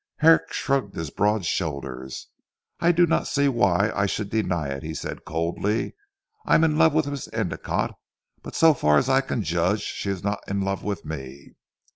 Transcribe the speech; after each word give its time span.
Herrick 0.17 0.51
shrugged 0.51 0.95
his 0.95 1.11
broad 1.11 1.45
shoulders. 1.45 2.29
"I 2.79 2.91
do 2.91 3.05
not 3.05 3.27
see 3.27 3.47
why 3.47 3.91
I 3.93 4.07
should 4.07 4.31
deny 4.31 4.69
it," 4.69 4.81
he 4.81 4.95
said 4.95 5.25
coldly, 5.25 5.93
"I 6.43 6.55
am 6.55 6.63
in 6.63 6.75
love 6.75 6.95
with 6.95 7.05
Miss 7.05 7.27
Endicotte; 7.31 7.93
but 8.41 8.55
so 8.55 8.73
far 8.73 8.97
as 8.97 9.09
I 9.09 9.21
can 9.21 9.43
judge 9.43 9.81
she 9.81 10.09
is 10.09 10.23
not 10.23 10.39
in 10.47 10.61
love 10.61 10.81
with 10.83 11.05
me. 11.05 11.53